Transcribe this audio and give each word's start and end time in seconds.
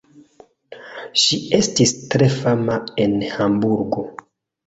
Ŝi 1.23 1.37
estis 1.57 1.93
tre 2.13 2.31
fama 2.37 2.79
en 3.05 3.13
Hamburgo. 3.35 4.07